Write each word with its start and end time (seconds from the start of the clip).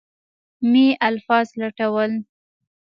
مې 0.71 0.85
الفاظ 1.09 1.47
لټول. 1.61 2.11